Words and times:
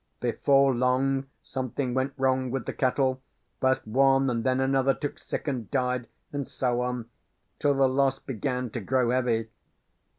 "Before 0.19 0.73
long 0.73 1.27
something 1.43 1.93
went 1.93 2.13
wrong 2.17 2.49
with 2.49 2.65
the 2.65 2.73
cattle; 2.73 3.21
first 3.59 3.85
one, 3.85 4.31
and 4.31 4.43
then 4.43 4.59
another, 4.59 4.95
took 4.95 5.19
sick 5.19 5.47
and 5.47 5.69
died, 5.69 6.07
and 6.33 6.47
so 6.47 6.81
on, 6.81 7.07
till 7.59 7.75
the 7.75 7.87
loss 7.87 8.17
began 8.17 8.71
to 8.71 8.79
grow 8.81 9.11
heavy. 9.11 9.49